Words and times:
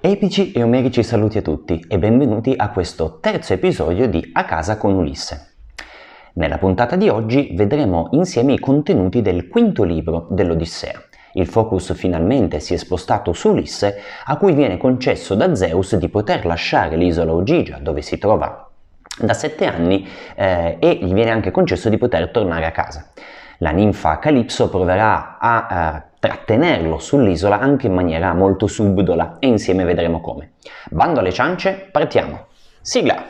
Epici 0.00 0.52
e 0.52 0.62
omerici 0.62 1.02
saluti 1.02 1.38
a 1.38 1.42
tutti 1.42 1.84
e 1.88 1.98
benvenuti 1.98 2.54
a 2.56 2.70
questo 2.70 3.18
terzo 3.18 3.54
episodio 3.54 4.06
di 4.06 4.30
A 4.32 4.44
casa 4.44 4.76
con 4.76 4.94
Ulisse. 4.94 5.54
Nella 6.34 6.58
puntata 6.58 6.94
di 6.94 7.08
oggi 7.08 7.50
vedremo 7.56 8.06
insieme 8.12 8.52
i 8.52 8.60
contenuti 8.60 9.22
del 9.22 9.48
quinto 9.48 9.82
libro 9.82 10.28
dell'Odissea. 10.30 11.02
Il 11.32 11.48
focus 11.48 11.94
finalmente 11.94 12.60
si 12.60 12.74
è 12.74 12.76
spostato 12.76 13.32
su 13.32 13.48
Ulisse, 13.48 14.00
a 14.26 14.36
cui 14.36 14.52
viene 14.52 14.76
concesso 14.76 15.34
da 15.34 15.52
Zeus 15.56 15.96
di 15.96 16.08
poter 16.08 16.46
lasciare 16.46 16.96
l'isola 16.96 17.32
Ogigia, 17.32 17.78
dove 17.78 18.00
si 18.00 18.18
trova 18.18 18.70
da 19.18 19.34
sette 19.34 19.66
anni, 19.66 20.06
eh, 20.36 20.76
e 20.78 20.98
gli 21.02 21.12
viene 21.12 21.32
anche 21.32 21.50
concesso 21.50 21.88
di 21.88 21.98
poter 21.98 22.30
tornare 22.30 22.66
a 22.66 22.70
casa. 22.70 23.10
La 23.58 23.70
ninfa 23.70 24.20
Calipso 24.20 24.68
proverà 24.68 25.38
a 25.40 26.04
uh, 26.04 26.07
trattenerlo 26.18 26.98
sull'isola 26.98 27.58
anche 27.58 27.86
in 27.86 27.94
maniera 27.94 28.34
molto 28.34 28.66
subdola 28.66 29.36
e 29.38 29.46
insieme 29.46 29.84
vedremo 29.84 30.20
come. 30.20 30.52
Bando 30.90 31.20
alle 31.20 31.32
ciance, 31.32 31.88
partiamo. 31.90 32.46
Sigla! 32.80 33.24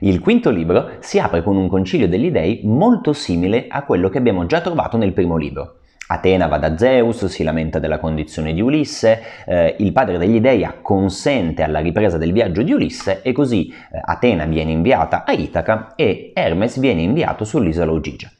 Il 0.00 0.20
quinto 0.20 0.50
libro 0.50 0.96
si 0.98 1.20
apre 1.20 1.42
con 1.42 1.56
un 1.56 1.68
concilio 1.68 2.08
degli 2.08 2.30
dei 2.32 2.62
molto 2.64 3.12
simile 3.12 3.66
a 3.68 3.84
quello 3.84 4.08
che 4.08 4.18
abbiamo 4.18 4.44
già 4.46 4.60
trovato 4.60 4.96
nel 4.96 5.12
primo 5.12 5.36
libro. 5.36 5.76
Atena 6.08 6.46
va 6.46 6.58
da 6.58 6.76
Zeus, 6.76 7.24
si 7.26 7.42
lamenta 7.42 7.78
della 7.78 7.98
condizione 7.98 8.54
di 8.54 8.60
Ulisse, 8.60 9.22
eh, 9.44 9.74
il 9.78 9.92
padre 9.92 10.18
degli 10.18 10.40
dei 10.40 10.64
acconsente 10.64 11.62
alla 11.62 11.80
ripresa 11.80 12.16
del 12.16 12.32
viaggio 12.32 12.62
di 12.62 12.72
Ulisse 12.72 13.22
e 13.22 13.32
così 13.32 13.68
eh, 13.68 14.00
Atena 14.00 14.44
viene 14.44 14.70
inviata 14.70 15.24
a 15.24 15.32
Itaca 15.32 15.94
e 15.96 16.30
Hermes 16.34 16.78
viene 16.78 17.02
inviato 17.02 17.44
sull'isola 17.44 17.90
Ogigia. 17.90 18.30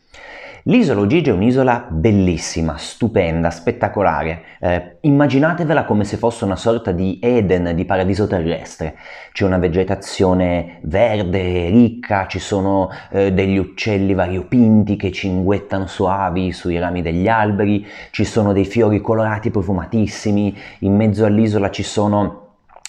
L'isola 0.69 1.02
Ogigi 1.02 1.30
è 1.30 1.33
un'isola 1.33 1.87
bellissima, 1.88 2.77
stupenda, 2.77 3.51
spettacolare. 3.51 4.43
Eh, 4.59 4.97
immaginatevela 5.02 5.84
come 5.84 6.03
se 6.03 6.17
fosse 6.17 6.45
una 6.45 6.56
sorta 6.56 6.91
di 6.91 7.20
Eden, 7.23 7.73
di 7.73 7.84
paradiso 7.84 8.27
terrestre. 8.27 8.97
C'è 9.31 9.45
una 9.45 9.58
vegetazione 9.58 10.81
verde, 10.83 11.69
ricca, 11.69 12.27
ci 12.27 12.41
sono 12.41 12.91
eh, 13.12 13.33
degli 13.33 13.58
uccelli 13.58 14.12
variopinti 14.12 14.97
che 14.97 15.12
cinguettano 15.12 15.86
soavi 15.86 16.50
sui 16.50 16.80
rami 16.80 17.01
degli 17.01 17.28
alberi, 17.28 17.86
ci 18.11 18.25
sono 18.25 18.53
dei 18.53 18.64
fiori 18.64 19.01
colorati 19.01 19.53
profumatissimi, 19.53 20.53
in 20.80 20.97
mezzo 20.97 21.25
all'isola 21.25 21.70
ci 21.70 21.84
sono 21.84 22.45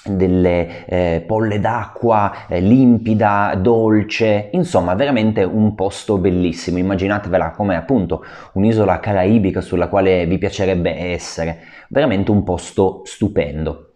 delle 0.09 0.85
eh, 0.85 1.23
polle 1.25 1.59
d'acqua 1.59 2.47
eh, 2.47 2.59
limpida, 2.59 3.53
dolce, 3.57 4.49
insomma 4.51 4.93
veramente 4.95 5.43
un 5.43 5.75
posto 5.75 6.17
bellissimo, 6.17 6.77
immaginatevela 6.77 7.51
come 7.51 7.75
appunto 7.75 8.23
un'isola 8.53 8.99
caraibica 8.99 9.61
sulla 9.61 9.87
quale 9.87 10.25
vi 10.25 10.37
piacerebbe 10.37 10.95
essere, 10.95 11.59
veramente 11.89 12.31
un 12.31 12.43
posto 12.43 13.01
stupendo. 13.05 13.87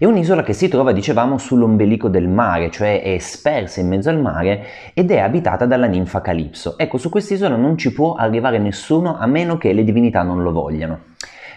È 0.00 0.06
un'isola 0.06 0.42
che 0.42 0.54
si 0.54 0.68
trova, 0.68 0.92
dicevamo, 0.92 1.36
sull'ombelico 1.36 2.08
del 2.08 2.26
mare, 2.26 2.70
cioè 2.70 3.02
è 3.02 3.18
spersa 3.18 3.80
in 3.80 3.88
mezzo 3.88 4.08
al 4.08 4.18
mare 4.18 4.64
ed 4.94 5.10
è 5.10 5.18
abitata 5.18 5.66
dalla 5.66 5.86
ninfa 5.86 6.22
Calipso. 6.22 6.78
Ecco, 6.78 6.96
su 6.96 7.10
quest'isola 7.10 7.54
non 7.56 7.76
ci 7.76 7.92
può 7.92 8.14
arrivare 8.14 8.58
nessuno 8.58 9.18
a 9.18 9.26
meno 9.26 9.58
che 9.58 9.74
le 9.74 9.84
divinità 9.84 10.22
non 10.22 10.42
lo 10.42 10.52
vogliano. 10.52 11.00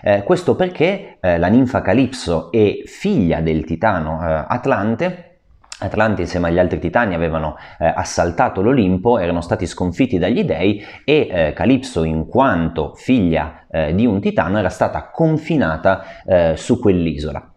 Eh, 0.06 0.24
questo 0.24 0.56
perché 0.56 1.18
eh, 1.22 1.38
la 1.38 1.48
ninfa 1.48 1.82
Calipso 1.82 2.52
è 2.52 2.82
figlia 2.86 3.40
del 3.40 3.64
titano 3.64 4.20
eh, 4.22 4.46
Atlante, 4.50 5.34
Atlante 5.80 6.22
insieme 6.22 6.50
agli 6.50 6.60
altri 6.60 6.80
titani 6.80 7.14
avevano 7.14 7.56
eh, 7.80 7.86
assaltato 7.86 8.62
l'Olimpo, 8.62 9.18
erano 9.18 9.42
stati 9.42 9.66
sconfitti 9.66 10.18
dagli 10.18 10.44
dei 10.44 10.84
e 11.04 11.28
eh, 11.30 11.54
Calipso, 11.54 12.04
in 12.04 12.28
quanto 12.28 12.94
figlia 12.96 13.66
eh, 13.70 13.94
di 13.94 14.06
un 14.06 14.20
titano, 14.22 14.58
era 14.58 14.70
stata 14.70 15.10
confinata 15.10 16.04
eh, 16.26 16.54
su 16.56 16.80
quell'isola. 16.80 17.50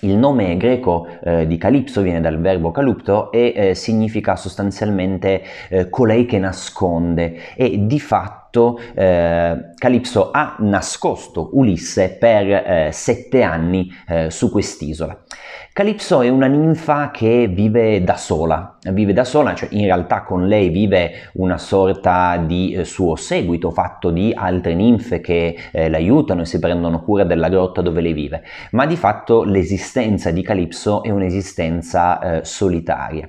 Il 0.00 0.16
nome 0.16 0.56
greco 0.58 1.08
eh, 1.24 1.46
di 1.46 1.56
Calipso 1.56 2.02
viene 2.02 2.20
dal 2.20 2.38
verbo 2.38 2.70
calupto 2.70 3.32
e 3.32 3.52
eh, 3.56 3.74
significa 3.74 4.36
sostanzialmente 4.36 5.42
colei 5.88 6.26
che 6.26 6.38
nasconde 6.38 7.54
e 7.56 7.86
di 7.86 7.98
fatto 7.98 8.45
fatto 8.56 8.80
eh, 8.94 9.72
Calipso 9.76 10.30
ha 10.30 10.56
nascosto 10.60 11.50
Ulisse 11.52 12.16
per 12.18 12.50
eh, 12.50 12.88
sette 12.92 13.42
anni 13.42 13.92
eh, 14.08 14.30
su 14.30 14.50
quest'isola. 14.50 15.24
Calipso 15.72 16.22
è 16.22 16.30
una 16.30 16.46
ninfa 16.46 17.10
che 17.10 17.48
vive 17.48 18.02
da 18.02 18.16
sola, 18.16 18.78
vive 18.92 19.12
da 19.12 19.24
sola, 19.24 19.54
cioè 19.54 19.68
in 19.72 19.84
realtà 19.84 20.22
con 20.22 20.46
lei 20.46 20.70
vive 20.70 21.30
una 21.34 21.58
sorta 21.58 22.38
di 22.38 22.72
eh, 22.72 22.84
suo 22.84 23.14
seguito 23.16 23.70
fatto 23.70 24.10
di 24.10 24.32
altre 24.34 24.74
ninfe 24.74 25.20
che 25.20 25.54
eh, 25.70 25.90
l'aiutano 25.90 26.40
e 26.40 26.46
si 26.46 26.58
prendono 26.58 27.02
cura 27.02 27.24
della 27.24 27.50
grotta 27.50 27.82
dove 27.82 28.00
lei 28.00 28.14
vive, 28.14 28.42
ma 28.70 28.86
di 28.86 28.96
fatto 28.96 29.44
l'esistenza 29.44 30.30
di 30.30 30.42
Calipso 30.42 31.02
è 31.02 31.10
un'esistenza 31.10 32.38
eh, 32.38 32.44
solitaria. 32.44 33.28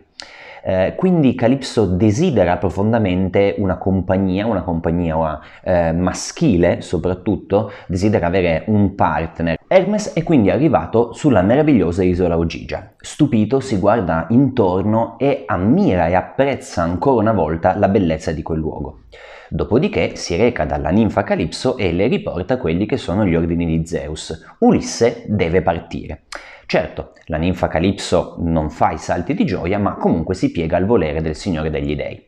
Eh, 0.63 0.93
quindi 0.95 1.35
Calypso 1.35 1.85
desidera 1.85 2.57
profondamente 2.57 3.55
una 3.57 3.77
compagnia, 3.77 4.45
una 4.45 4.63
compagnia 4.63 5.39
eh, 5.63 5.91
maschile 5.93 6.81
soprattutto, 6.81 7.71
desidera 7.87 8.27
avere 8.27 8.63
un 8.67 8.95
partner. 8.95 9.57
Hermes 9.67 10.13
è 10.13 10.23
quindi 10.23 10.49
arrivato 10.49 11.13
sulla 11.13 11.41
meravigliosa 11.41 12.03
isola 12.03 12.37
Ogigia. 12.37 12.93
Stupito 12.97 13.59
si 13.59 13.77
guarda 13.77 14.27
intorno 14.29 15.17
e 15.19 15.43
ammira 15.45 16.07
e 16.07 16.15
apprezza 16.15 16.81
ancora 16.81 17.21
una 17.21 17.33
volta 17.33 17.77
la 17.77 17.89
bellezza 17.89 18.31
di 18.31 18.41
quel 18.41 18.59
luogo. 18.59 19.01
Dopodiché 19.49 20.15
si 20.15 20.35
reca 20.35 20.65
dalla 20.65 20.89
ninfa 20.89 21.23
Calipso 21.23 21.77
e 21.77 21.93
le 21.93 22.07
riporta 22.07 22.57
quelli 22.57 22.85
che 22.85 22.97
sono 22.97 23.25
gli 23.25 23.35
ordini 23.35 23.65
di 23.65 23.85
Zeus. 23.85 24.55
Ulisse 24.59 25.23
deve 25.27 25.61
partire. 25.61 26.23
Certo, 26.69 27.13
la 27.27 27.37
ninfa 27.37 27.69
Calipso 27.69 28.35
non 28.39 28.69
fa 28.69 28.91
i 28.91 28.97
salti 28.97 29.33
di 29.33 29.45
gioia, 29.45 29.79
ma 29.79 29.93
comunque 29.93 30.35
si 30.35 30.51
piega 30.51 30.75
al 30.75 30.85
volere 30.85 31.21
del 31.21 31.33
Signore 31.33 31.69
degli 31.69 31.95
Dei. 31.95 32.21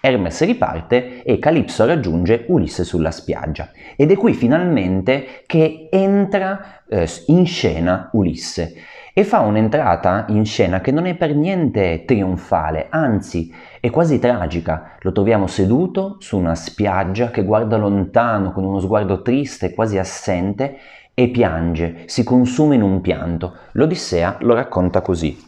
Hermes 0.00 0.42
riparte 0.42 1.22
e 1.22 1.38
Calipso 1.38 1.84
raggiunge 1.84 2.46
Ulisse 2.48 2.82
sulla 2.82 3.10
spiaggia 3.10 3.72
ed 3.94 4.10
è 4.10 4.16
qui 4.16 4.32
finalmente 4.32 5.42
che 5.44 5.88
entra 5.90 6.82
eh, 6.88 7.06
in 7.26 7.44
scena 7.44 8.08
Ulisse 8.12 8.74
e 9.12 9.22
fa 9.22 9.40
un'entrata 9.40 10.24
in 10.28 10.46
scena 10.46 10.80
che 10.80 10.90
non 10.90 11.04
è 11.04 11.14
per 11.14 11.34
niente 11.34 12.04
trionfale, 12.06 12.86
anzi 12.88 13.52
è 13.80 13.90
quasi 13.90 14.18
tragica. 14.18 14.96
Lo 15.00 15.12
troviamo 15.12 15.46
seduto 15.46 16.16
su 16.20 16.38
una 16.38 16.54
spiaggia 16.54 17.30
che 17.30 17.44
guarda 17.44 17.76
lontano 17.76 18.50
con 18.52 18.64
uno 18.64 18.80
sguardo 18.80 19.20
triste, 19.20 19.74
quasi 19.74 19.98
assente 19.98 20.78
e 21.14 21.28
piange, 21.28 22.02
si 22.06 22.24
consuma 22.24 22.74
in 22.74 22.82
un 22.82 23.00
pianto. 23.00 23.56
L'Odissea 23.72 24.38
lo 24.40 24.54
racconta 24.54 25.00
così. 25.00 25.40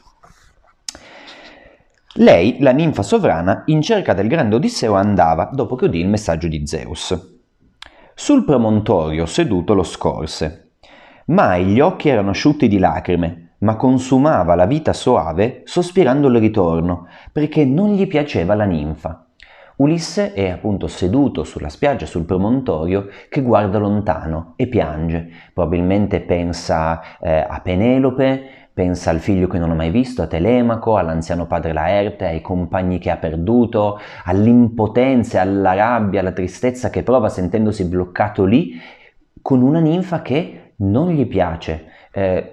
Lei, 2.15 2.59
la 2.61 2.71
ninfa 2.71 3.03
sovrana, 3.03 3.65
in 3.67 3.83
cerca 3.83 4.15
del 4.15 4.29
grande 4.29 4.55
Odisseo 4.55 4.95
andava 4.95 5.51
dopo 5.53 5.75
che 5.75 5.85
udì 5.85 5.99
il 5.99 6.09
messaggio 6.09 6.49
di 6.49 6.67
Zeus. 6.67 7.35
Sul 8.15 8.45
promontorio 8.45 9.27
seduto 9.27 9.75
lo 9.75 9.83
scorse. 9.83 10.71
Mai 11.27 11.67
gli 11.67 11.81
occhi 11.81 12.09
erano 12.09 12.31
asciutti 12.31 12.69
di 12.69 12.79
lacrime, 12.79 13.57
ma 13.59 13.77
consumava 13.77 14.55
la 14.55 14.65
vita 14.65 14.93
soave 14.93 15.63
sospirando 15.65 16.29
il 16.29 16.39
ritorno, 16.39 17.09
perché 17.33 17.65
non 17.65 17.93
gli 17.93 18.07
piaceva 18.07 18.55
la 18.55 18.65
ninfa. 18.65 19.26
Ulisse 19.77 20.33
è 20.33 20.49
appunto 20.49 20.87
seduto 20.87 21.45
sulla 21.45 21.69
spiaggia, 21.69 22.07
sul 22.07 22.25
promontorio, 22.25 23.09
che 23.29 23.43
guarda 23.43 23.79
lontano 23.79 24.55
e 24.57 24.69
piange. 24.69 25.29
Probabilmente 25.53 26.21
pensa 26.21 27.19
eh, 27.21 27.45
a 27.47 27.61
Penelope, 27.61 28.69
pensa 28.73 29.11
al 29.11 29.21
figlio 29.21 29.49
che 29.49 29.59
non 29.59 29.71
ha 29.71 29.75
mai 29.75 29.91
visto, 29.91 30.23
a 30.23 30.27
Telemaco, 30.27 30.97
all'anziano 30.97 31.47
padre 31.47 31.75
Laerte, 31.75 32.25
ai 32.25 32.41
compagni 32.41 32.99
che 32.99 33.11
ha 33.11 33.19
perduto, 33.19 33.99
all'impotenza, 34.25 35.43
alla 35.43 35.75
rabbia, 35.75 36.21
alla 36.21 36.33
tristezza 36.33 36.89
che 36.89 37.03
prova 37.03 37.29
sentendosi 37.29 37.85
bloccato 37.87 38.45
lì 38.45 38.81
con 39.43 39.61
una 39.61 39.81
ninfa 39.81 40.23
che 40.23 40.73
non 40.77 41.11
gli 41.11 41.27
piace. 41.27 41.85
Eh, 42.13 42.53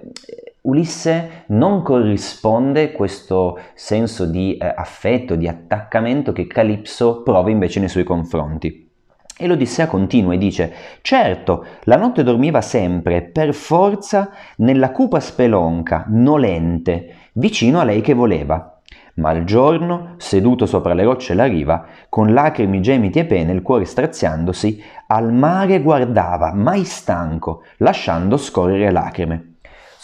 Ulisse 0.66 1.44
non 1.48 1.82
corrisponde 1.82 2.92
questo 2.92 3.58
senso 3.74 4.24
di 4.24 4.56
eh, 4.56 4.66
affetto, 4.66 5.34
di 5.36 5.46
attaccamento 5.46 6.32
che 6.32 6.46
Calipso 6.46 7.22
prova 7.22 7.50
invece 7.50 7.80
nei 7.80 7.90
suoi 7.90 8.04
confronti. 8.04 8.90
E 9.36 9.46
l'Odissea 9.46 9.86
continua 9.88 10.32
e 10.32 10.38
dice, 10.38 10.72
certo, 11.02 11.66
la 11.82 11.96
notte 11.96 12.22
dormiva 12.22 12.62
sempre, 12.62 13.20
per 13.20 13.52
forza, 13.52 14.30
nella 14.56 14.90
cupa 14.90 15.20
spelonca, 15.20 16.06
nolente, 16.08 17.14
vicino 17.34 17.78
a 17.78 17.84
lei 17.84 18.00
che 18.00 18.14
voleva. 18.14 18.80
Ma 19.16 19.28
al 19.28 19.44
giorno, 19.44 20.14
seduto 20.16 20.64
sopra 20.64 20.94
le 20.94 21.04
rocce 21.04 21.34
e 21.34 21.36
la 21.36 21.44
riva, 21.44 21.84
con 22.08 22.32
lacrimi, 22.32 22.80
gemiti 22.80 23.18
e 23.18 23.26
pene, 23.26 23.52
il 23.52 23.60
cuore 23.60 23.84
straziandosi, 23.84 24.82
al 25.08 25.30
mare 25.30 25.82
guardava, 25.82 26.54
mai 26.54 26.84
stanco, 26.84 27.64
lasciando 27.78 28.38
scorrere 28.38 28.90
lacrime. 28.90 29.53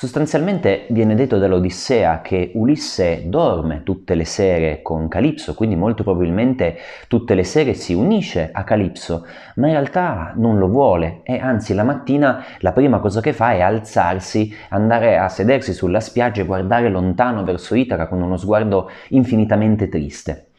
Sostanzialmente 0.01 0.87
viene 0.89 1.15
detto 1.15 1.37
dall'Odissea 1.37 2.23
che 2.23 2.53
Ulisse 2.55 3.25
dorme 3.27 3.83
tutte 3.83 4.15
le 4.15 4.25
sere 4.25 4.81
con 4.81 5.09
Calipso, 5.09 5.53
quindi 5.53 5.77
molto 5.77 6.05
probabilmente 6.05 6.79
tutte 7.07 7.35
le 7.35 7.45
sere 7.45 7.75
si 7.75 7.93
unisce 7.93 8.49
a 8.51 8.65
Calipso, 8.65 9.27
ma 9.57 9.67
in 9.67 9.75
realtà 9.75 10.33
non 10.37 10.59
lo 10.59 10.69
vuole 10.69 11.21
e 11.23 11.39
anzi 11.39 11.75
la 11.75 11.85
mattina 11.85 12.43
la 12.61 12.73
prima 12.73 12.99
cosa 12.99 13.21
che 13.21 13.35
fa 13.35 13.53
è 13.53 13.61
alzarsi, 13.61 14.51
andare 14.71 15.19
a 15.19 15.29
sedersi 15.29 15.75
sulla 15.75 16.01
spiaggia 16.01 16.41
e 16.41 16.47
guardare 16.47 16.89
lontano 16.89 17.45
verso 17.45 17.75
Ithaca 17.75 18.09
con 18.09 18.23
uno 18.23 18.39
sguardo 18.39 18.91
infinitamente 19.09 19.91
triste. 19.91 20.50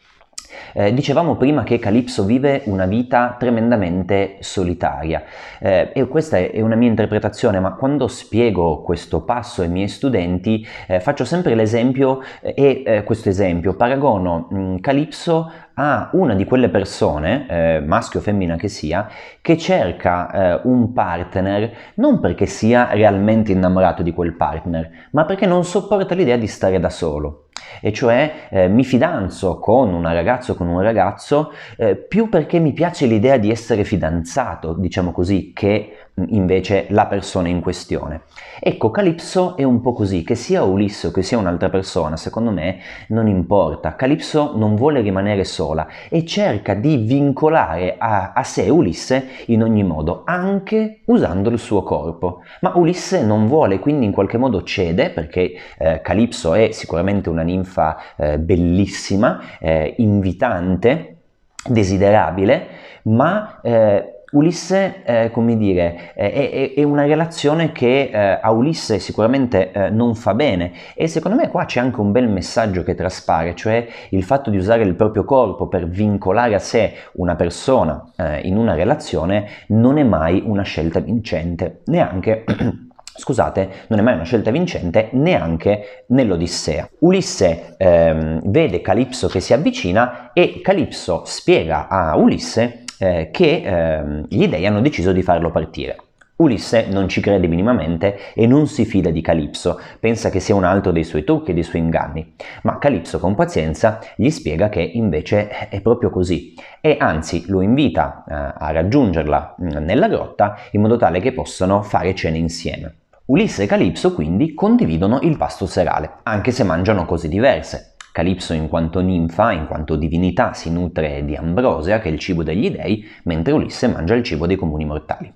Eh, 0.72 0.92
dicevamo 0.94 1.36
prima 1.36 1.62
che 1.62 1.78
Calipso 1.78 2.24
vive 2.24 2.62
una 2.66 2.86
vita 2.86 3.36
tremendamente 3.38 4.36
solitaria. 4.40 5.22
Eh, 5.58 5.90
e 5.92 6.06
questa 6.08 6.38
è 6.38 6.60
una 6.60 6.76
mia 6.76 6.88
interpretazione, 6.88 7.60
ma 7.60 7.74
quando 7.74 8.08
spiego 8.08 8.82
questo 8.82 9.22
passo 9.22 9.62
ai 9.62 9.68
miei 9.68 9.88
studenti 9.88 10.66
eh, 10.86 11.00
faccio 11.00 11.24
sempre 11.24 11.54
l'esempio 11.54 12.22
eh, 12.40 12.54
e 12.56 12.82
eh, 12.84 13.04
questo 13.04 13.28
esempio 13.28 13.74
paragono 13.74 14.46
mh, 14.50 14.58
mm, 14.58 14.76
Calipso 14.78 15.50
a 15.74 16.10
una 16.12 16.34
di 16.34 16.44
quelle 16.44 16.68
persone, 16.68 17.46
eh, 17.48 17.80
maschio 17.80 18.20
o 18.20 18.22
femmina 18.22 18.56
che 18.56 18.68
sia, 18.68 19.08
che 19.40 19.56
cerca 19.56 20.60
un 20.64 20.92
partner 20.92 21.72
non 21.94 22.20
perché 22.20 22.44
sia 22.46 22.88
realmente 22.92 23.52
innamorato 23.52 24.02
di 24.02 24.12
quel 24.12 24.34
partner, 24.34 25.08
ma 25.12 25.24
perché 25.24 25.46
non 25.46 25.64
sopporta 25.64 26.14
l'idea 26.14 26.36
di 26.36 26.46
stare 26.46 26.78
da 26.78 26.90
solo 26.90 27.41
e 27.80 27.92
cioè 27.92 28.48
eh, 28.50 28.68
mi 28.68 28.84
fidanzo 28.84 29.58
con 29.58 29.92
una 29.92 30.12
ragazza 30.12 30.52
o 30.52 30.54
con 30.54 30.68
un 30.68 30.80
ragazzo 30.80 31.52
eh, 31.76 31.96
più 31.96 32.28
perché 32.28 32.58
mi 32.58 32.72
piace 32.72 33.06
l'idea 33.06 33.36
di 33.36 33.50
essere 33.50 33.84
fidanzato, 33.84 34.74
diciamo 34.74 35.12
così, 35.12 35.52
che 35.54 35.96
invece 36.26 36.86
la 36.90 37.06
persona 37.06 37.48
in 37.48 37.60
questione. 37.60 38.22
Ecco, 38.60 38.90
Calipso 38.90 39.56
è 39.56 39.62
un 39.62 39.80
po' 39.80 39.92
così, 39.92 40.22
che 40.22 40.34
sia 40.34 40.62
Ulisse 40.62 41.06
o 41.06 41.10
che 41.10 41.22
sia 41.22 41.38
un'altra 41.38 41.70
persona, 41.70 42.16
secondo 42.16 42.50
me 42.50 42.78
non 43.08 43.28
importa. 43.28 43.96
Calipso 43.96 44.52
non 44.56 44.74
vuole 44.74 45.00
rimanere 45.00 45.44
sola 45.44 45.86
e 46.08 46.24
cerca 46.26 46.74
di 46.74 46.98
vincolare 46.98 47.96
a, 47.98 48.32
a 48.34 48.42
sé 48.42 48.68
Ulisse 48.68 49.26
in 49.46 49.62
ogni 49.62 49.84
modo, 49.84 50.22
anche 50.24 51.00
usando 51.06 51.48
il 51.50 51.58
suo 51.58 51.82
corpo. 51.82 52.42
Ma 52.60 52.72
Ulisse 52.74 53.24
non 53.24 53.46
vuole, 53.46 53.78
quindi 53.78 54.04
in 54.04 54.12
qualche 54.12 54.36
modo 54.36 54.62
cede, 54.62 55.10
perché 55.10 55.52
eh, 55.78 56.00
Calipso 56.02 56.54
è 56.54 56.70
sicuramente 56.72 57.30
una 57.30 57.42
ninfa 57.42 57.96
eh, 58.16 58.38
bellissima, 58.38 59.40
eh, 59.58 59.94
invitante, 59.98 61.16
desiderabile, 61.64 62.66
ma 63.04 63.60
eh, 63.62 64.11
Ulisse, 64.32 65.02
eh, 65.04 65.30
come 65.30 65.58
dire, 65.58 66.12
è, 66.14 66.32
è, 66.32 66.74
è, 66.74 66.82
una 66.82 67.04
relazione 67.04 67.70
che 67.70 68.10
eh, 68.10 68.38
a 68.40 68.50
Ulisse 68.50 68.98
sicuramente 68.98 69.72
eh, 69.72 69.90
non 69.90 70.14
fa 70.14 70.32
bene 70.32 70.72
e 70.94 71.06
secondo 71.06 71.36
me 71.36 71.48
qua 71.48 71.66
c'è 71.66 71.80
anche 71.80 72.00
un 72.00 72.12
bel 72.12 72.28
messaggio 72.28 72.82
che 72.82 72.94
traspare, 72.94 73.54
cioè 73.54 73.86
il 74.10 74.22
fatto 74.24 74.48
di 74.48 74.56
usare 74.56 74.84
il 74.84 74.94
proprio 74.94 75.24
corpo 75.24 75.68
per 75.68 75.86
vincolare 75.86 76.54
a 76.54 76.58
sé 76.58 76.94
una 77.14 77.36
persona 77.36 78.10
eh, 78.16 78.40
in 78.40 78.56
una 78.56 78.74
relazione 78.74 79.48
non 79.68 79.98
è 79.98 80.02
mai 80.02 80.42
una 80.44 80.62
scelta 80.62 81.00
vincente, 81.00 81.82
neanche 81.86 82.44
Scusate, 83.14 83.70
non 83.88 83.98
è 83.98 84.02
mai 84.02 84.14
una 84.14 84.24
scelta 84.24 84.50
vincente 84.50 85.10
neanche 85.12 86.04
nell'Odissea. 86.08 86.88
Ulisse 87.00 87.74
ehm, 87.76 88.40
vede 88.46 88.80
Calipso 88.80 89.28
che 89.28 89.40
si 89.40 89.52
avvicina 89.52 90.30
e 90.32 90.62
Calipso 90.62 91.22
spiega 91.26 91.88
a 91.88 92.16
Ulisse 92.16 92.81
eh, 93.02 93.30
che 93.32 93.62
eh, 93.64 94.24
gli 94.28 94.46
dei 94.46 94.64
hanno 94.64 94.80
deciso 94.80 95.10
di 95.10 95.22
farlo 95.22 95.50
partire. 95.50 95.96
Ulisse 96.36 96.86
non 96.88 97.08
ci 97.08 97.20
crede 97.20 97.46
minimamente 97.46 98.32
e 98.34 98.46
non 98.46 98.66
si 98.66 98.84
fida 98.84 99.10
di 99.10 99.20
Calipso, 99.20 99.78
pensa 100.00 100.30
che 100.30 100.40
sia 100.40 100.54
un 100.54 100.64
altro 100.64 100.92
dei 100.92 101.04
suoi 101.04 101.24
trucchi 101.24 101.50
e 101.50 101.54
dei 101.54 101.62
suoi 101.62 101.82
inganni, 101.82 102.34
ma 102.62 102.78
Calipso 102.78 103.18
con 103.18 103.34
pazienza 103.34 103.98
gli 104.16 104.30
spiega 104.30 104.68
che 104.68 104.80
invece 104.80 105.48
è 105.68 105.80
proprio 105.80 106.10
così 106.10 106.54
e 106.80 106.96
anzi 106.98 107.44
lo 107.48 107.60
invita 107.60 108.24
eh, 108.28 108.34
a 108.34 108.70
raggiungerla 108.72 109.56
mm, 109.60 109.68
nella 109.84 110.08
grotta 110.08 110.56
in 110.72 110.80
modo 110.80 110.96
tale 110.96 111.20
che 111.20 111.32
possano 111.32 111.82
fare 111.82 112.14
cene 112.14 112.38
insieme. 112.38 112.96
Ulisse 113.26 113.64
e 113.64 113.66
Calipso 113.66 114.14
quindi 114.14 114.52
condividono 114.54 115.20
il 115.22 115.36
pasto 115.36 115.66
serale, 115.66 116.18
anche 116.24 116.50
se 116.50 116.64
mangiano 116.64 117.04
cose 117.04 117.28
diverse. 117.28 117.91
Calipso 118.12 118.52
in 118.52 118.68
quanto 118.68 119.00
ninfa, 119.00 119.52
in 119.52 119.66
quanto 119.66 119.96
divinità, 119.96 120.52
si 120.52 120.70
nutre 120.70 121.24
di 121.24 121.34
ambrosia, 121.34 121.98
che 121.98 122.10
è 122.10 122.12
il 122.12 122.18
cibo 122.18 122.42
degli 122.42 122.68
dei, 122.68 123.04
mentre 123.24 123.54
Ulisse 123.54 123.88
mangia 123.88 124.14
il 124.14 124.22
cibo 124.22 124.46
dei 124.46 124.56
comuni 124.56 124.84
mortali. 124.84 125.32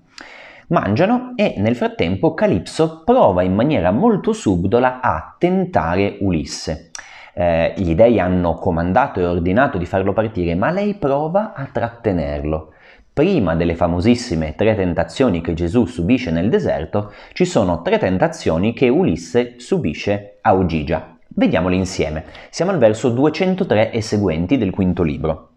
Mangiano 0.69 1.33
e 1.37 1.55
nel 1.57 1.75
frattempo 1.75 2.35
Calipso 2.35 3.03
prova 3.03 3.43
in 3.43 3.55
maniera 3.55 3.93
molto 3.93 4.35
subdola 4.35 5.01
a 5.01 5.37
tentare 5.39 6.19
Ulisse. 6.21 6.91
Eh, 7.33 7.73
gli 7.79 7.95
dei 7.95 8.21
hanno 8.21 8.55
comandato 8.55 9.21
e 9.21 9.27
ordinato 9.27 9.79
di 9.79 9.87
farlo 9.87 10.13
partire, 10.13 10.55
ma 10.55 10.71
lei 10.71 10.95
prova 10.95 11.55
a 11.55 11.67
trattenerlo. 11.73 12.73
Prima 13.11 13.55
delle 13.55 13.75
famosissime 13.75 14.55
tre 14.55 14.75
tentazioni 14.75 15.41
che 15.41 15.55
Gesù 15.55 15.87
subisce 15.87 16.31
nel 16.31 16.51
deserto, 16.51 17.13
ci 17.33 17.47
sono 17.47 17.81
tre 17.81 17.97
tentazioni 17.97 18.75
che 18.75 18.91
Ulisse 18.91 19.55
subisce 19.57 20.37
a 20.43 20.53
Ugigia. 20.53 21.16
Vediamoli 21.39 21.77
insieme. 21.77 22.25
Siamo 22.49 22.71
al 22.71 22.79
verso 22.79 23.11
203 23.11 23.91
e 23.91 24.01
seguenti 24.01 24.57
del 24.57 24.71
quinto 24.71 25.03
libro. 25.03 25.51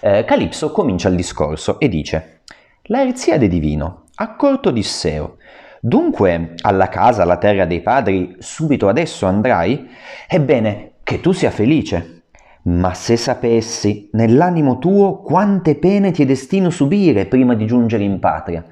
Eh, 0.00 0.26
Calipso 0.26 0.70
comincia 0.70 1.08
il 1.08 1.16
discorso 1.16 1.80
e 1.80 1.88
dice 1.88 2.40
La 2.82 3.00
Erziade 3.00 3.48
divino, 3.48 4.02
accorto 4.16 4.70
Disseo, 4.70 5.38
dunque 5.80 6.56
alla 6.60 6.90
casa, 6.90 7.22
alla 7.22 7.38
terra 7.38 7.64
dei 7.64 7.80
padri, 7.80 8.36
subito 8.38 8.86
adesso 8.86 9.24
andrai? 9.24 9.88
Ebbene, 10.28 10.96
che 11.02 11.20
tu 11.20 11.32
sia 11.32 11.50
felice. 11.50 12.24
Ma 12.64 12.92
se 12.92 13.16
sapessi 13.16 14.10
nell'animo 14.12 14.78
tuo 14.78 15.22
quante 15.22 15.74
pene 15.76 16.10
ti 16.10 16.24
è 16.24 16.26
destino 16.26 16.68
subire 16.68 17.24
prima 17.24 17.54
di 17.54 17.64
giungere 17.64 18.04
in 18.04 18.18
patria. 18.18 18.62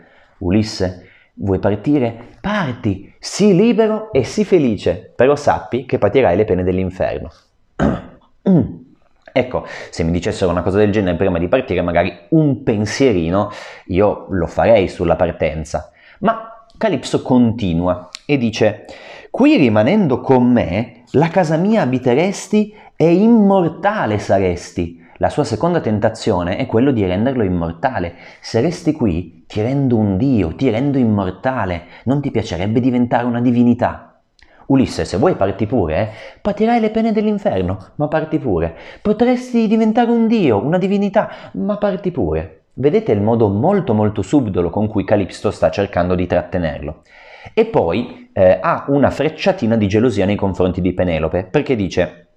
Ulisse, 0.40 1.09
Vuoi 1.42 1.58
partire? 1.58 2.36
Parti, 2.38 3.14
sii 3.18 3.54
libero 3.54 4.12
e 4.12 4.24
sii 4.24 4.44
felice, 4.44 5.12
però 5.16 5.36
sappi 5.36 5.86
che 5.86 5.96
patirai 5.96 6.36
le 6.36 6.44
pene 6.44 6.62
dell'inferno. 6.62 7.30
ecco, 9.32 9.66
se 9.88 10.02
mi 10.02 10.10
dicessero 10.10 10.50
una 10.50 10.60
cosa 10.60 10.76
del 10.76 10.92
genere 10.92 11.16
prima 11.16 11.38
di 11.38 11.48
partire, 11.48 11.80
magari 11.80 12.14
un 12.30 12.62
pensierino 12.62 13.50
io 13.86 14.26
lo 14.28 14.46
farei 14.46 14.86
sulla 14.88 15.16
partenza. 15.16 15.90
Ma 16.18 16.66
Calipso 16.76 17.22
continua 17.22 18.10
e 18.26 18.36
dice, 18.36 18.84
qui 19.30 19.56
rimanendo 19.56 20.20
con 20.20 20.44
me, 20.46 21.04
la 21.12 21.28
casa 21.28 21.56
mia 21.56 21.80
abiteresti 21.80 22.74
e 22.96 23.14
immortale 23.14 24.18
saresti 24.18 24.99
la 25.20 25.28
sua 25.28 25.44
seconda 25.44 25.80
tentazione 25.80 26.56
è 26.56 26.64
quello 26.64 26.92
di 26.92 27.04
renderlo 27.04 27.42
immortale. 27.42 28.14
Se 28.40 28.62
resti 28.62 28.92
qui, 28.92 29.44
ti 29.46 29.60
rendo 29.60 29.98
un 29.98 30.16
dio, 30.16 30.54
ti 30.54 30.70
rendo 30.70 30.96
immortale. 30.96 31.82
Non 32.04 32.22
ti 32.22 32.30
piacerebbe 32.30 32.80
diventare 32.80 33.26
una 33.26 33.42
divinità? 33.42 34.18
Ulisse, 34.68 35.04
se 35.04 35.18
vuoi 35.18 35.34
parti 35.34 35.66
pure, 35.66 35.98
eh? 35.98 36.08
patirai 36.40 36.80
le 36.80 36.88
pene 36.88 37.12
dell'inferno, 37.12 37.88
ma 37.96 38.08
parti 38.08 38.38
pure. 38.38 38.74
Potresti 39.02 39.66
diventare 39.66 40.10
un 40.10 40.26
dio, 40.26 40.64
una 40.64 40.78
divinità, 40.78 41.28
ma 41.52 41.76
parti 41.76 42.10
pure. 42.10 42.62
Vedete 42.72 43.12
il 43.12 43.20
modo 43.20 43.48
molto 43.48 43.92
molto 43.92 44.22
subdolo 44.22 44.70
con 44.70 44.88
cui 44.88 45.04
Calipso 45.04 45.50
sta 45.50 45.68
cercando 45.68 46.14
di 46.14 46.26
trattenerlo. 46.26 47.02
E 47.52 47.66
poi 47.66 48.30
eh, 48.32 48.58
ha 48.58 48.86
una 48.88 49.10
frecciatina 49.10 49.76
di 49.76 49.86
gelosia 49.86 50.24
nei 50.24 50.36
confronti 50.36 50.80
di 50.80 50.94
Penelope, 50.94 51.44
perché 51.44 51.76
dice 51.76 52.28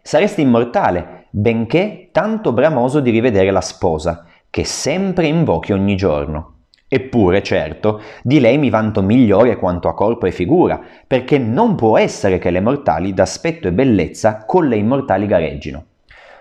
saresti 0.00 0.40
immortale, 0.40 1.17
benché 1.38 2.08
tanto 2.10 2.52
bramoso 2.52 2.98
di 2.98 3.10
rivedere 3.10 3.52
la 3.52 3.60
sposa, 3.60 4.24
che 4.50 4.64
sempre 4.64 5.28
invochi 5.28 5.72
ogni 5.72 5.94
giorno. 5.94 6.54
Eppure, 6.88 7.44
certo, 7.44 8.00
di 8.22 8.40
lei 8.40 8.58
mi 8.58 8.70
vanto 8.70 9.02
migliore 9.02 9.56
quanto 9.56 9.88
a 9.88 9.94
corpo 9.94 10.26
e 10.26 10.32
figura, 10.32 10.80
perché 11.06 11.38
non 11.38 11.76
può 11.76 11.96
essere 11.96 12.38
che 12.38 12.50
le 12.50 12.60
mortali 12.60 13.14
d'aspetto 13.14 13.68
e 13.68 13.72
bellezza 13.72 14.44
con 14.46 14.66
le 14.66 14.76
immortali 14.76 15.26
gareggino. 15.26 15.84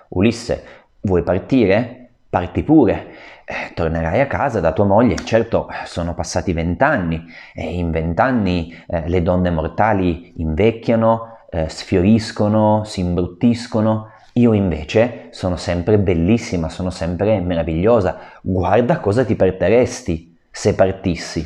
Ulisse, 0.09 0.63
vuoi 1.01 1.21
partire? 1.21 2.09
Parti 2.27 2.63
pure. 2.63 3.07
Eh, 3.45 3.73
tornerai 3.75 4.19
a 4.19 4.27
casa 4.27 4.59
da 4.59 4.71
tua 4.71 4.85
moglie. 4.85 5.15
Certo, 5.17 5.67
sono 5.85 6.15
passati 6.15 6.53
vent'anni 6.53 7.23
e 7.53 7.75
in 7.75 7.91
vent'anni 7.91 8.75
eh, 8.87 9.07
le 9.07 9.21
donne 9.21 9.51
mortali 9.51 10.33
invecchiano, 10.37 11.37
eh, 11.51 11.69
sfioriscono, 11.69 12.83
si 12.83 13.01
imbruttiscono. 13.01 14.11
Io 14.37 14.53
invece 14.53 15.29
sono 15.31 15.55
sempre 15.55 15.97
bellissima, 15.97 16.69
sono 16.69 16.91
sempre 16.91 17.39
meravigliosa. 17.39 18.19
Guarda 18.41 18.99
cosa 18.99 19.25
ti 19.25 19.35
perderesti 19.35 20.37
se 20.51 20.75
partissi. 20.75 21.43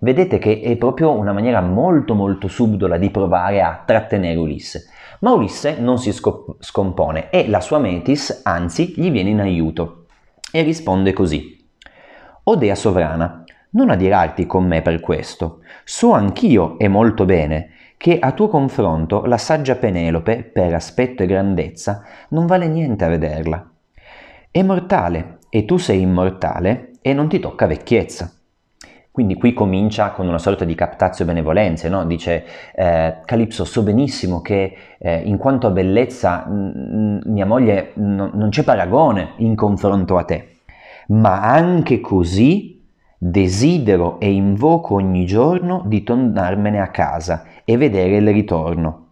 Vedete 0.00 0.38
che 0.38 0.60
è 0.60 0.76
proprio 0.76 1.12
una 1.12 1.32
maniera 1.32 1.60
molto 1.60 2.14
molto 2.14 2.48
subdola 2.48 2.98
di 2.98 3.10
provare 3.10 3.62
a 3.62 3.80
trattenere 3.86 4.38
Ulisse. 4.38 4.88
Ma 5.20 5.30
Ulisse 5.30 5.78
non 5.78 5.98
si 5.98 6.12
scop- 6.12 6.56
scompone 6.58 7.30
e 7.30 7.48
la 7.48 7.60
sua 7.60 7.78
Metis 7.78 8.40
anzi 8.42 8.92
gli 8.96 9.10
viene 9.12 9.30
in 9.30 9.40
aiuto 9.40 10.06
e 10.50 10.62
risponde 10.62 11.12
così. 11.12 11.56
O 12.42 12.56
dea 12.56 12.74
sovrana, 12.74 13.44
non 13.70 13.88
adirarti 13.88 14.46
con 14.46 14.66
me 14.66 14.82
per 14.82 14.98
questo. 14.98 15.60
So 15.84 16.10
anch'io 16.10 16.76
e 16.78 16.88
molto 16.88 17.24
bene 17.24 17.70
che 17.96 18.18
a 18.18 18.32
tuo 18.32 18.48
confronto 18.48 19.24
la 19.24 19.38
saggia 19.38 19.76
Penelope, 19.76 20.42
per 20.42 20.74
aspetto 20.74 21.22
e 21.22 21.26
grandezza, 21.26 22.02
non 22.30 22.46
vale 22.46 22.68
niente 22.68 23.04
a 23.04 23.08
vederla. 23.08 23.70
È 24.50 24.62
mortale 24.62 25.38
e 25.50 25.64
tu 25.64 25.76
sei 25.76 26.00
immortale 26.00 26.92
e 27.00 27.12
non 27.12 27.28
ti 27.28 27.38
tocca 27.38 27.66
vecchiezza. 27.66 28.30
Quindi 29.10 29.36
qui 29.36 29.54
comincia 29.54 30.10
con 30.10 30.28
una 30.28 30.38
sorta 30.38 30.66
di 30.66 30.74
captazio 30.74 31.24
benevolenze, 31.24 31.88
no? 31.88 32.04
dice 32.04 32.44
eh, 32.74 33.20
Calipso 33.24 33.64
so 33.64 33.82
benissimo 33.82 34.42
che 34.42 34.76
eh, 34.98 35.22
in 35.24 35.38
quanto 35.38 35.66
a 35.66 35.70
bellezza 35.70 36.44
mh, 36.46 37.22
mia 37.24 37.46
moglie 37.46 37.92
n- 37.94 38.30
non 38.34 38.48
c'è 38.50 38.62
paragone 38.62 39.32
in 39.38 39.54
confronto 39.54 40.18
a 40.18 40.24
te, 40.24 40.58
ma 41.08 41.40
anche 41.40 42.00
così 42.00 42.75
desidero 43.18 44.20
e 44.20 44.30
invoco 44.30 44.94
ogni 44.94 45.26
giorno 45.26 45.82
di 45.86 46.02
tornarmene 46.02 46.80
a 46.80 46.88
casa 46.88 47.44
e 47.64 47.76
vedere 47.76 48.16
il 48.16 48.32
ritorno 48.32 49.06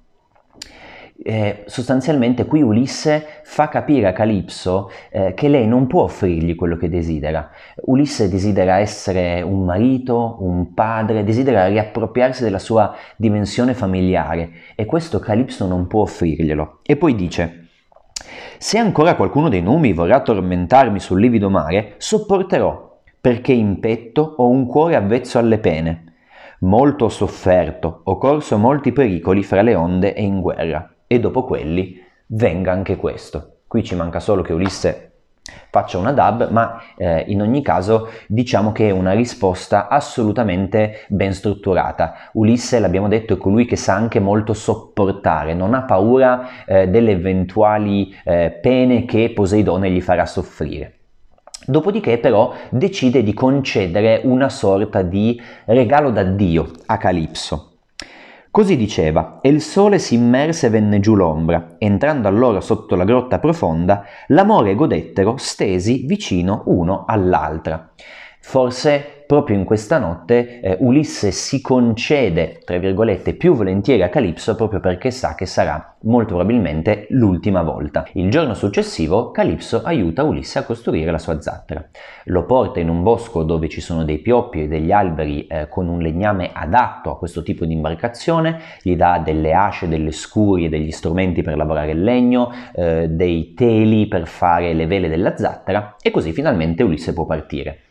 eh, 1.27 1.63
sostanzialmente 1.67 2.45
qui 2.45 2.61
Ulisse 2.61 3.41
fa 3.45 3.69
capire 3.69 4.09
a 4.09 4.13
Calipso 4.13 4.91
eh, 5.11 5.33
che 5.35 5.49
lei 5.49 5.67
non 5.67 5.87
può 5.87 6.03
offrirgli 6.03 6.55
quello 6.55 6.77
che 6.77 6.91
desidera. 6.91 7.51
Ulisse 7.87 8.29
desidera 8.29 8.79
essere 8.79 9.41
un 9.41 9.65
marito, 9.65 10.37
un 10.41 10.75
padre, 10.75 11.25
desidera 11.25 11.67
riappropriarsi 11.67 12.43
della 12.43 12.59
sua 12.59 12.95
dimensione 13.17 13.73
familiare 13.73 14.51
e 14.75 14.85
questo 14.85 15.19
Calipso 15.19 15.67
non 15.67 15.87
può 15.87 16.03
offrirglielo. 16.03 16.81
E 16.83 16.97
poi 16.97 17.15
dice, 17.15 17.69
se 18.59 18.77
ancora 18.79 19.15
qualcuno 19.15 19.49
dei 19.49 19.63
numi 19.63 19.95
vorrà 19.95 20.21
tormentarmi 20.21 21.01
sul 21.01 21.21
livido 21.21 21.49
mare, 21.49 21.95
sopporterò, 21.97 22.94
perché 23.25 23.54
in 23.54 23.81
petto 23.81 24.35
ho 24.37 24.50
un 24.50 24.66
cuore 24.66 24.97
avvezzo 24.97 25.38
alle 25.38 25.57
pene. 25.57 26.12
Molto 26.61 27.07
ho 27.07 27.09
sofferto, 27.09 28.02
ho 28.04 28.19
corso 28.19 28.59
molti 28.59 28.93
pericoli 28.93 29.43
fra 29.43 29.62
le 29.62 29.75
onde 29.75 30.12
e 30.12 30.23
in 30.23 30.43
guerra 30.43 30.93
e 31.07 31.21
dopo 31.21 31.45
quelli 31.45 31.99
venga 32.26 32.73
anche 32.73 32.97
questo. 32.97 33.61
Qui 33.66 33.83
ci 33.83 33.95
manca 33.95 34.21
solo 34.21 34.43
che 34.43 34.52
Ulisse 34.52 35.12
faccia 35.71 35.97
una 35.97 36.12
dub, 36.12 36.50
ma 36.50 36.78
eh, 36.99 37.25
in 37.28 37.40
ogni 37.40 37.62
caso 37.62 38.11
diciamo 38.26 38.73
che 38.73 38.88
è 38.88 38.90
una 38.90 39.12
risposta 39.12 39.88
assolutamente 39.88 41.07
ben 41.09 41.33
strutturata. 41.33 42.28
Ulisse, 42.35 42.78
l'abbiamo 42.78 43.09
detto, 43.09 43.33
è 43.33 43.38
colui 43.38 43.64
che 43.64 43.76
sa 43.76 43.95
anche 43.95 44.21
molto 44.21 44.52
sopportare, 44.52 45.54
non 45.54 45.73
ha 45.73 45.85
paura 45.85 46.66
eh, 46.66 46.88
delle 46.88 47.12
eventuali 47.12 48.14
eh, 48.23 48.50
pene 48.50 49.07
che 49.07 49.33
Poseidone 49.35 49.90
gli 49.90 50.02
farà 50.02 50.26
soffrire. 50.26 50.99
Dopodiché 51.66 52.18
però 52.18 52.52
decide 52.71 53.23
di 53.23 53.33
concedere 53.33 54.21
una 54.25 54.49
sorta 54.49 55.02
di 55.02 55.40
regalo 55.66 56.11
d'addio 56.11 56.71
a 56.87 56.99
Calipso. 56.99 57.71
Così 58.50 58.76
diceva, 58.76 59.40
e 59.40 59.49
il 59.49 59.61
sole 59.61 59.99
si 59.99 60.14
immerse 60.14 60.68
e 60.68 60.71
venne 60.71 61.00
giù 61.00 61.16
l'ombra. 61.16 61.75
Entrando 61.78 62.28
allora 62.28 62.61
sotto 62.61 62.94
la 62.94 63.04
grotta 63.04 63.40
profonda, 63.40 64.04
l'amore 64.28 64.76
godettero 64.76 65.37
stesi 65.37 66.04
vicino 66.06 66.62
uno 66.66 67.04
all'altra. 67.04 67.90
Forse 68.47 69.25
proprio 69.27 69.57
in 69.57 69.65
questa 69.65 69.99
notte 69.99 70.61
eh, 70.61 70.77
Ulisse 70.81 71.33
si 71.33 71.61
concede, 71.63 72.61
tra 72.63 72.77
virgolette, 72.77 73.35
più 73.35 73.55
volentieri 73.55 74.03
a 74.03 74.11
Calipso 74.11 74.55
proprio 74.55 74.81
perché 74.81 75.11
sa 75.11 75.35
che 75.35 75.47
sarà 75.47 75.97
molto 76.03 76.35
probabilmente 76.35 77.07
l'ultima 77.09 77.63
volta. 77.63 78.07
Il 78.13 78.31
giorno 78.31 78.53
successivo 78.53 79.31
Calipso 79.31 79.83
aiuta 79.83 80.23
Ulisse 80.23 80.59
a 80.59 80.65
costruire 80.65 81.11
la 81.11 81.19
sua 81.19 81.41
zattera. 81.41 81.85
Lo 82.25 82.45
porta 82.45 82.79
in 82.79 82.91
un 82.91 83.03
bosco 83.03 83.43
dove 83.43 83.69
ci 83.69 83.81
sono 83.81 84.05
dei 84.05 84.19
pioppi 84.19 84.63
e 84.63 84.69
degli 84.69 84.93
alberi 84.93 85.47
eh, 85.47 85.67
con 85.69 85.89
un 85.89 86.01
legname 86.01 86.51
adatto 86.53 87.11
a 87.11 87.19
questo 87.19 87.43
tipo 87.43 87.65
di 87.65 87.73
imbarcazione, 87.73 88.61
gli 88.83 88.95
dà 88.95 89.21
delle 89.25 89.55
asce, 89.55 89.89
delle 89.89 90.13
scurie, 90.13 90.69
degli 90.69 90.91
strumenti 90.93 91.43
per 91.43 91.57
lavorare 91.57 91.93
il 91.93 92.05
legno, 92.05 92.53
eh, 92.75 93.09
dei 93.09 93.55
teli 93.55 94.07
per 94.07 94.29
fare 94.29 94.75
le 94.75 94.87
vele 94.87 95.09
della 95.09 95.35
zattera 95.35 95.97
e 96.01 96.11
così 96.11 96.33
finalmente 96.33 96.83
Ulisse 96.83 97.15
può 97.15 97.25
partire. 97.25 97.84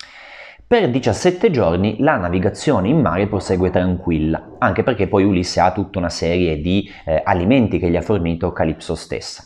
Per 0.65 0.89
17 0.89 1.51
giorni 1.51 1.98
la 2.00 2.17
navigazione 2.17 2.88
in 2.88 3.00
mare 3.00 3.27
prosegue 3.27 3.70
tranquilla, 3.70 4.55
anche 4.58 4.82
perché 4.82 5.08
poi 5.08 5.24
Ulisse 5.24 5.60
ha 5.60 5.72
tutta 5.72 6.00
una 6.00 6.10
serie 6.10 6.62
di 6.62 6.89
eh, 7.05 7.22
alimenti 7.24 7.77
che 7.77 7.89
gli 7.89 7.96
ha 7.96 8.01
fornito 8.01 8.51
Calipso 8.51 8.96
stessa. 8.96 9.43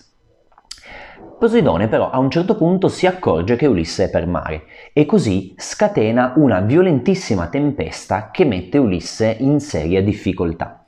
Poseidone 1.39 1.87
però 1.87 2.09
a 2.09 2.17
un 2.17 2.31
certo 2.31 2.55
punto 2.55 2.87
si 2.87 3.05
accorge 3.05 3.55
che 3.55 3.67
Ulisse 3.67 4.05
è 4.05 4.09
per 4.09 4.25
mare 4.25 4.63
e 4.93 5.05
così 5.05 5.53
scatena 5.57 6.33
una 6.37 6.61
violentissima 6.61 7.47
tempesta 7.47 8.29
che 8.31 8.45
mette 8.45 8.77
Ulisse 8.77 9.35
in 9.39 9.59
seria 9.59 10.01
difficoltà. 10.01 10.83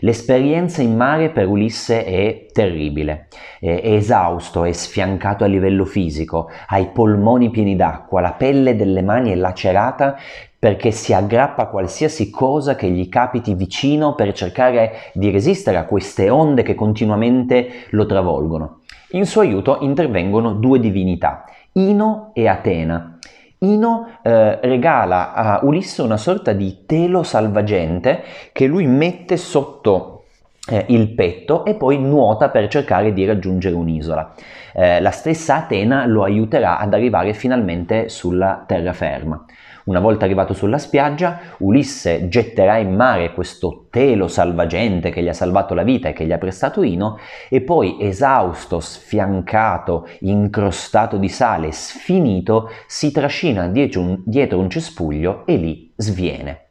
L'esperienza 0.00 0.80
in 0.80 0.96
mare 0.96 1.28
per 1.30 1.46
Ulisse 1.46 2.04
è 2.04 2.46
terribile, 2.52 3.28
è, 3.58 3.80
esausto, 3.84 4.64
è 4.64 4.72
sfiancato 4.72 5.44
a 5.44 5.46
livello 5.46 5.84
fisico, 5.84 6.48
ha 6.68 6.78
i 6.78 6.88
polmoni 6.88 7.50
pieni 7.50 7.76
d'acqua, 7.76 8.22
la 8.22 8.32
pelle 8.32 8.76
delle 8.76 9.02
mani 9.02 9.30
è 9.30 9.34
lacerata 9.34 10.16
perché 10.58 10.90
si 10.90 11.12
aggrappa 11.12 11.62
a 11.62 11.68
qualsiasi 11.68 12.30
cosa 12.30 12.76
che 12.76 12.88
gli 12.88 13.08
capiti 13.08 13.54
vicino 13.54 14.14
per 14.14 14.32
cercare 14.32 14.92
di 15.12 15.30
resistere 15.30 15.76
a 15.76 15.84
queste 15.84 16.30
onde 16.30 16.62
che 16.62 16.74
continuamente 16.74 17.86
lo 17.90 18.06
travolgono. 18.06 18.80
In 19.12 19.26
suo 19.26 19.42
aiuto 19.42 19.78
intervengono 19.80 20.52
due 20.52 20.80
divinità, 20.80 21.44
Ino 21.72 22.30
e 22.32 22.48
Atena. 22.48 23.18
Ino 23.62 24.08
eh, 24.22 24.58
regala 24.62 25.34
a 25.34 25.60
Ulisse 25.62 26.02
una 26.02 26.16
sorta 26.16 26.52
di 26.52 26.84
telo 26.86 27.22
salvagente 27.22 28.22
che 28.52 28.66
lui 28.66 28.86
mette 28.86 29.36
sotto 29.36 30.24
eh, 30.68 30.86
il 30.88 31.10
petto 31.10 31.64
e 31.64 31.74
poi 31.74 31.98
nuota 31.98 32.48
per 32.48 32.68
cercare 32.68 33.12
di 33.12 33.24
raggiungere 33.26 33.74
un'isola. 33.74 34.34
Eh, 34.72 35.00
la 35.00 35.10
stessa 35.10 35.56
Atena 35.56 36.06
lo 36.06 36.22
aiuterà 36.22 36.78
ad 36.78 36.94
arrivare 36.94 37.34
finalmente 37.34 38.08
sulla 38.08 38.64
terraferma. 38.66 39.44
Una 39.84 40.00
volta 40.00 40.26
arrivato 40.26 40.52
sulla 40.52 40.78
spiaggia, 40.78 41.40
Ulisse 41.58 42.28
getterà 42.28 42.76
in 42.76 42.94
mare 42.94 43.32
questo 43.32 43.86
telo 43.90 44.28
salvagente 44.28 45.10
che 45.10 45.22
gli 45.22 45.28
ha 45.28 45.32
salvato 45.32 45.72
la 45.72 45.82
vita 45.82 46.08
e 46.08 46.12
che 46.12 46.26
gli 46.26 46.32
ha 46.32 46.38
prestato 46.38 46.82
Ino, 46.82 47.18
e 47.48 47.62
poi 47.62 47.96
esausto, 47.98 48.80
sfiancato, 48.80 50.06
incrostato 50.20 51.16
di 51.16 51.28
sale, 51.28 51.72
sfinito, 51.72 52.70
si 52.86 53.10
trascina 53.10 53.68
dietro 53.68 54.00
un, 54.02 54.22
dietro 54.24 54.58
un 54.58 54.68
cespuglio 54.68 55.46
e 55.46 55.56
lì 55.56 55.92
sviene. 55.96 56.66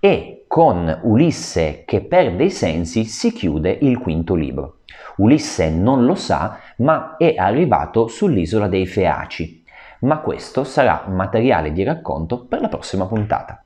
E 0.00 0.44
con 0.48 1.00
Ulisse 1.02 1.82
che 1.84 2.00
perde 2.00 2.44
i 2.44 2.50
sensi 2.50 3.04
si 3.04 3.32
chiude 3.32 3.76
il 3.82 3.98
quinto 3.98 4.34
libro. 4.34 4.78
Ulisse 5.16 5.68
non 5.68 6.06
lo 6.06 6.14
sa, 6.14 6.58
ma 6.78 7.16
è 7.18 7.34
arrivato 7.36 8.06
sull'isola 8.06 8.66
dei 8.66 8.86
Feaci 8.86 9.64
ma 10.00 10.18
questo 10.18 10.64
sarà 10.64 11.04
materiale 11.08 11.72
di 11.72 11.82
racconto 11.82 12.44
per 12.44 12.60
la 12.60 12.68
prossima 12.68 13.06
puntata. 13.06 13.65